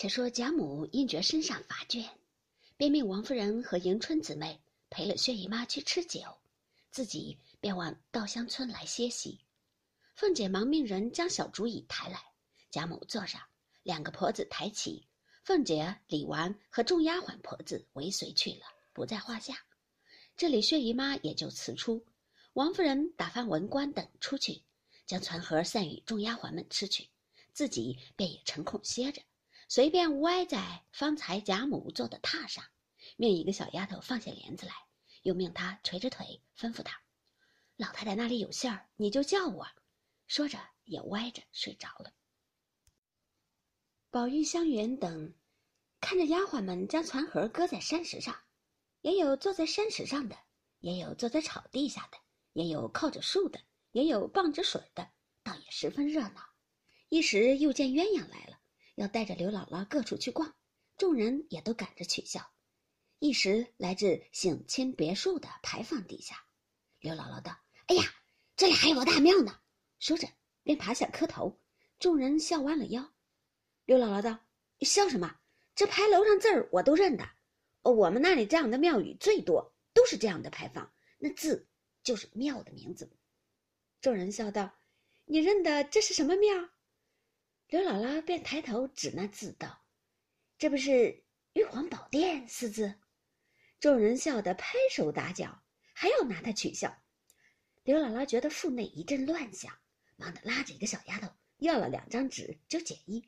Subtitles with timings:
[0.00, 2.08] 且说贾母因觉身上乏倦，
[2.76, 6.20] 便命王夫人和迎春姊妹陪了薛姨妈去吃酒，
[6.92, 9.40] 自己便往稻香村来歇息。
[10.14, 12.22] 凤姐忙命人将小竹椅抬来，
[12.70, 13.42] 贾母坐上，
[13.82, 15.04] 两个婆子抬起，
[15.42, 19.58] 凤姐、李纨和众丫鬟婆子尾随去了，不在话下。
[20.36, 22.06] 这里薛姨妈也就辞出，
[22.52, 24.62] 王夫人打发文官等出去，
[25.06, 27.08] 将船盒散与众丫鬟们吃去，
[27.52, 29.20] 自己便也成空歇着。
[29.70, 32.64] 随便歪在方才贾母坐的榻上，
[33.18, 34.72] 命一个小丫头放下帘子来，
[35.22, 36.98] 又命她垂着腿，吩咐她
[37.76, 39.68] ：“老太太那里有信儿，你就叫我。”
[40.26, 42.14] 说着也歪着睡着了。
[44.10, 45.34] 宝玉、香云等
[46.00, 48.34] 看着丫鬟们将船盒搁在山石上，
[49.02, 50.38] 也有坐在山石上的，
[50.78, 52.16] 也有坐在草地下的，
[52.54, 53.60] 也有靠着树的，
[53.92, 55.10] 也有傍着水的，
[55.42, 56.42] 倒也十分热闹。
[57.10, 58.57] 一时又见鸳鸯来了。
[58.98, 60.52] 要带着刘姥姥各处去逛，
[60.96, 62.52] 众人也都赶着取笑。
[63.20, 66.44] 一时来至省亲别墅的牌坊底下，
[66.98, 67.56] 刘姥姥道
[67.86, 68.02] ：“哎呀，
[68.56, 69.56] 这里还有个大庙呢！”
[70.00, 70.26] 说着
[70.64, 71.60] 便爬下磕头。
[72.00, 73.12] 众人笑弯了腰。
[73.84, 74.36] 刘姥姥道
[74.82, 75.38] ：“笑什么？
[75.76, 77.24] 这牌楼上字儿我都认得。
[77.82, 81.68] 我们那里这样的庙宇最多，都是这样的牌坊，那字
[82.02, 83.08] 就是庙的名字。”
[84.02, 84.76] 众人笑道
[85.24, 86.68] ：“你认得这是什么庙？”
[87.68, 89.84] 刘姥姥便抬头指那字道
[90.56, 92.94] ：“这不是玉皇宝殿四字？”
[93.78, 97.02] 众人笑得拍手打脚，还要拿他取笑。
[97.82, 99.70] 刘姥姥觉得腹内一阵乱响，
[100.16, 103.22] 忙得拉着一个小丫头要了两张纸就解衣。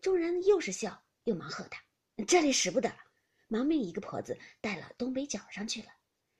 [0.00, 1.82] 众人又是笑又忙喝他
[2.28, 2.96] ：“这里使不得！”
[3.48, 5.88] 忙命一个婆子带了东北角上去了。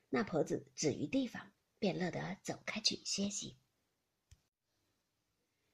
[0.09, 3.57] 那婆子止于地方，便乐得走开去歇息。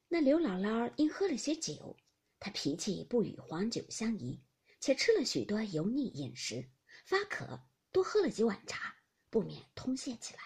[0.09, 1.97] 那刘姥姥因喝了些酒，
[2.39, 4.41] 她脾气不与黄酒相宜，
[4.79, 6.69] 且吃了许多油腻饮食，
[7.03, 7.59] 发渴，
[7.91, 8.95] 多喝了几碗茶，
[9.29, 10.39] 不免通泄起来，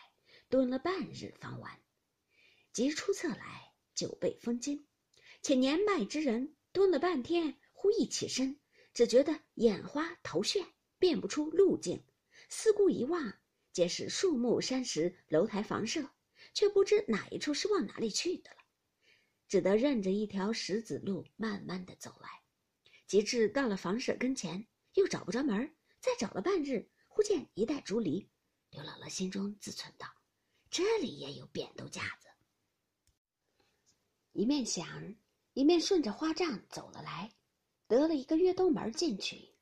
[0.49, 1.79] 蹲了半日方完。
[2.73, 4.87] 即出侧来，酒被封金，
[5.43, 8.59] 且年迈之人蹲了半天，忽一起身，
[8.95, 10.65] 只觉得眼花头眩，
[10.97, 12.03] 辨不出路径，
[12.49, 13.31] 四顾一望，
[13.71, 16.09] 皆是树木山石、楼台房舍，
[16.55, 18.60] 却不知哪一处是往哪里去的了。
[19.51, 22.41] 只得任着一条石子路慢慢的走来，
[23.05, 28.29] 及至到了房舍跟前，又找不着门再找了半日，忽见一袋竹篱，
[28.69, 30.07] 刘姥姥心中自忖道
[30.71, 32.29] ：“这里也有扁豆架子。”
[34.31, 35.17] 一面想，
[35.51, 37.29] 一面顺着花帐走了来，
[37.87, 39.53] 得了一个月洞门进去，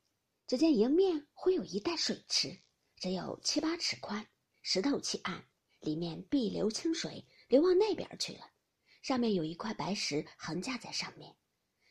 [0.46, 2.56] 只见迎面忽有一袋水池，
[2.96, 4.28] 只有七八尺宽，
[4.62, 5.44] 石头砌岸，
[5.80, 8.52] 里面碧流清水流往那边去了。
[9.02, 11.36] 上面有一块白石横架在上面，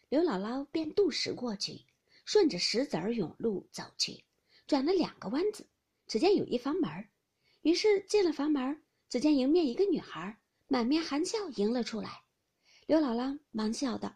[0.08, 1.84] 刘姥姥便渡石过去，
[2.24, 4.24] 顺着石子儿甬路走去，
[4.66, 5.66] 转了两个弯子，
[6.06, 7.08] 只见有一房门
[7.62, 12.22] 于是进了房门只见迎面一个女孩满面含笑迎了出来。
[12.86, 14.14] 刘姥姥忙笑道：“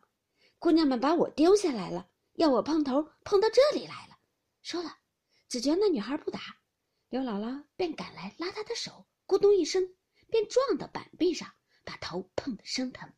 [0.59, 4.19] 姑娘们把我丢下来了，要我碰头碰到这里来了。”
[4.63, 4.99] 说了，
[5.49, 6.41] 只觉那女孩不答，
[7.09, 9.95] 刘姥姥便赶来拉她的手，咕咚一声，
[10.29, 11.53] 便撞到板壁上。
[11.85, 13.13] 把头碰得生疼，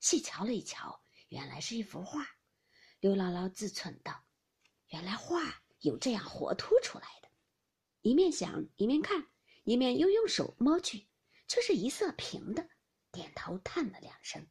[0.00, 2.26] 细瞧了一瞧，原来是一幅画。
[3.00, 4.24] 刘姥姥自忖道
[4.88, 7.28] ：“原来画有这样活凸出来的。”
[8.02, 9.30] 一面想，一面看，
[9.64, 11.08] 一面又用手摸去，
[11.48, 12.68] 却是一色平的，
[13.12, 14.46] 点头叹了两声。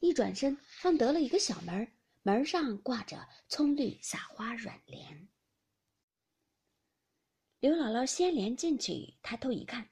[0.00, 5.28] 一转身，方得了一个小门，门上挂着葱绿撒花软帘。
[7.60, 9.88] 刘姥姥掀帘进去，抬头一看。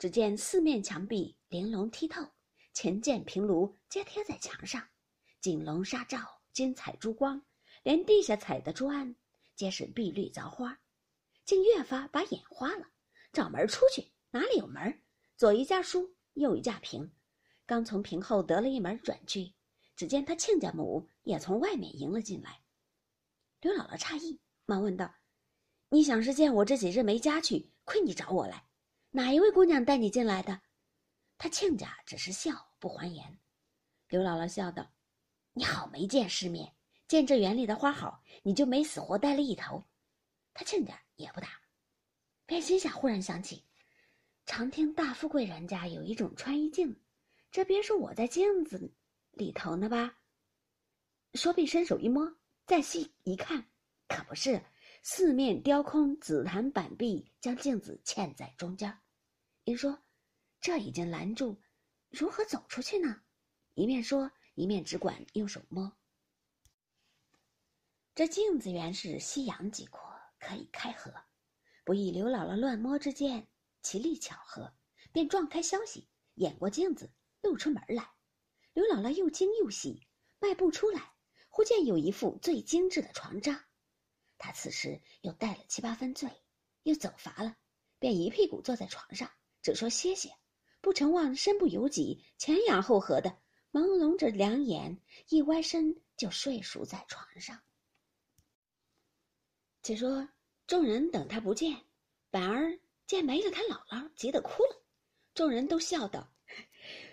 [0.00, 2.26] 只见四面墙壁玲珑剔透，
[2.72, 4.88] 前涧平炉皆贴在墙上，
[5.42, 7.42] 锦笼纱罩，金彩珠光，
[7.82, 9.14] 连地下踩的砖
[9.54, 10.80] 皆是碧绿凿花，
[11.44, 12.88] 竟越发把眼花了。
[13.30, 15.02] 找门出去，哪里有门？
[15.36, 17.12] 左一架书，右一架屏，
[17.66, 19.52] 刚从屏后得了一门转去，
[19.96, 22.62] 只见他亲家母也从外面迎了进来。
[23.60, 25.14] 刘姥姥诧异，忙问道
[25.90, 28.64] ：“你想是见我这几日没家去，亏你找我来？”
[29.12, 30.60] 哪一位姑娘带你进来的？
[31.36, 33.40] 他亲家只是笑不还言。
[34.08, 34.88] 刘姥姥笑道
[35.52, 36.76] ：“你好没见世面，
[37.08, 39.82] 见这园里的花好，你就没死活带了一头。”
[40.54, 41.48] 他亲家也不答，
[42.46, 43.64] 便心下忽然想起，
[44.46, 46.94] 常听大富贵人家有一种穿衣镜，
[47.50, 48.92] 这别说我在镜子
[49.32, 50.18] 里头呢吧？
[51.34, 52.32] 说毕伸手一摸，
[52.64, 53.64] 再细一看，
[54.06, 54.62] 可不是。
[55.02, 58.98] 四面雕空紫檀板壁，将镜子嵌在中间。
[59.64, 59.98] 因说
[60.60, 61.58] ：“这已经拦住，
[62.10, 63.22] 如何走出去呢？”
[63.74, 65.90] 一面说，一面只管用手摸。
[68.14, 70.02] 这镜子原是西洋极阔，
[70.38, 71.14] 可以开合，
[71.84, 73.46] 不意刘姥姥乱摸之间，
[73.82, 74.74] 其力巧合，
[75.12, 77.10] 便撞开消息，掩过镜子，
[77.40, 78.10] 露出门来。
[78.74, 80.06] 刘姥姥又惊又喜，
[80.38, 81.14] 迈步出来，
[81.48, 83.64] 忽见有一副最精致的床帐。
[84.42, 86.30] 他此时又带了七八分醉，
[86.84, 87.54] 又走乏了，
[87.98, 90.34] 便一屁股坐在床上，只说歇歇，
[90.80, 93.38] 不成望身不由己，前仰后合的，
[93.70, 94.98] 朦胧着两眼，
[95.28, 97.60] 一歪身就睡熟在床上。
[99.82, 100.26] 且说
[100.66, 101.84] 众人等他不见，
[102.30, 104.82] 反而见没了他姥姥，急得哭了。
[105.34, 106.32] 众人都笑道。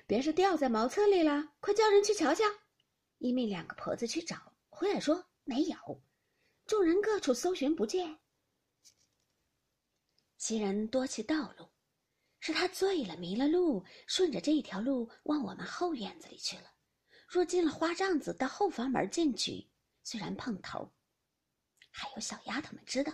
[0.06, 2.46] 别是掉在茅厕里了，快叫人去瞧瞧。
[3.18, 6.02] 一命两个婆子去找，回来说没有。
[6.68, 8.20] 众人各处搜寻不见。
[10.38, 11.70] 袭人多其道路，
[12.42, 16.74] 是他醉了迷了路，顺着这条路往我们后院子里去了。
[17.30, 19.70] 若进了花帐子，到后房门进去，
[20.04, 20.92] 虽然碰头，
[21.90, 23.14] 还有小丫头们知道；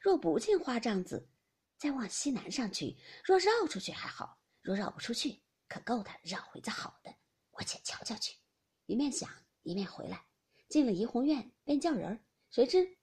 [0.00, 1.28] 若不进花帐子，
[1.76, 7.12] 再往西南上去，若绕出去还好；若绕不出去，可够他绕回子好的，
[7.50, 8.36] 我且瞧瞧去。
[8.86, 9.28] 一面想，
[9.62, 10.24] 一面回来，
[10.68, 12.24] 进了怡红院，便叫人儿。
[12.52, 12.98] 谁知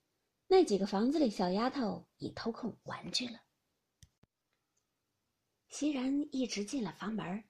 [0.45, 3.41] 那几个房子里小丫头已偷空玩去了。
[5.69, 7.43] 袭人一直进了房门，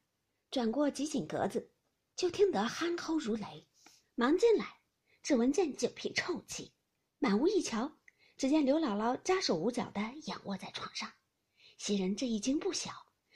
[0.50, 1.74] 转过几紧格子，
[2.16, 3.68] 就听得鼾吼如雷，
[4.16, 4.80] 忙进来，
[5.22, 6.74] 只闻见酒屁臭气，
[7.18, 8.00] 满屋一瞧，
[8.38, 11.12] 只见刘姥姥扎手捂脚的仰卧在床上。
[11.78, 12.92] 袭人这一惊不小，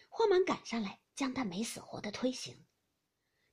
[0.10, 1.02] 慌忙赶上来。
[1.16, 2.66] 将她没死活的推醒，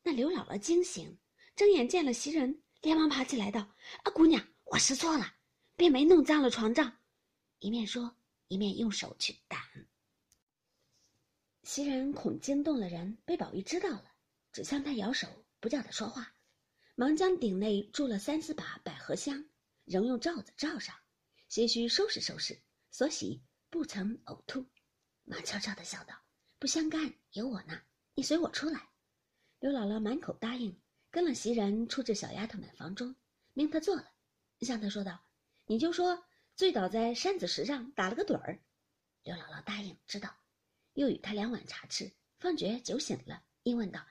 [0.03, 1.19] 那刘姥姥惊醒，
[1.55, 3.61] 睁眼见了袭人，连忙爬起来道
[4.03, 5.35] ：“啊，姑娘，我失错了，
[5.75, 6.97] 便没弄脏了床帐。”
[7.59, 9.61] 一面说，一面用手去挡。
[11.65, 14.13] 袭人恐惊动了人，被宝玉知道了，
[14.53, 15.27] 只向他摇手，
[15.59, 16.33] 不叫他说话，
[16.95, 19.45] 忙将顶内住了三四把百合香，
[19.87, 20.95] 仍用罩子罩上，
[21.49, 22.57] 些许收拾收拾，
[22.93, 24.65] 所喜不曾呕吐，
[25.25, 26.15] 忙悄悄的笑道。
[26.61, 27.83] 不相干，有我呢。
[28.15, 28.89] 你随我出来。
[29.59, 30.81] 刘姥姥满口答应，
[31.11, 33.17] 跟了袭人出至小丫头们房中，
[33.53, 34.13] 命她坐了，
[34.67, 35.25] 向他说道
[35.67, 36.25] ：“你就说
[36.55, 38.63] 醉倒在扇子石上，打了个盹儿。”
[39.23, 40.35] 刘姥姥答应，知道，
[40.95, 44.07] 又与他两碗茶吃，方觉酒醒了，应问道：“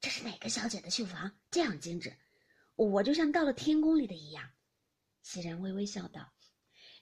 [0.00, 1.38] 这是哪个小姐的绣房？
[1.50, 2.16] 这样精致，
[2.74, 4.50] 我就像到了天宫里的一样。”
[5.22, 6.32] 袭人微微笑道：“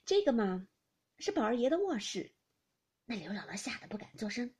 [0.04, 0.66] 这个嘛，
[1.18, 2.34] 是宝二爷的卧室。”
[3.06, 4.54] 那刘姥姥吓得不敢作声。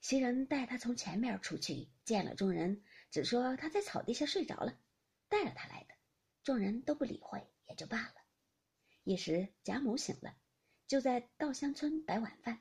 [0.00, 4.78] 袭人带他从前面出去，见了众人，只说他在草地下睡着了，
[5.28, 5.94] 带了他来的。
[6.42, 8.14] 众人都不理会，也就罢了。
[9.04, 10.36] 一时贾母醒了，
[10.86, 12.60] 就在稻香村摆晚饭。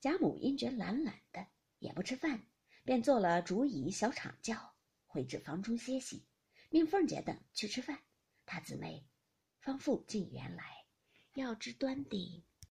[0.00, 1.46] 贾母因觉懒懒的，
[1.78, 2.42] 也不吃饭，
[2.84, 4.74] 便做了竹椅小场轿，
[5.06, 6.26] 回至房中歇息，
[6.70, 8.02] 命凤姐等去吃饭。
[8.46, 9.06] 她姊妹
[9.60, 10.84] 方复进园来，
[11.34, 12.44] 要知端地。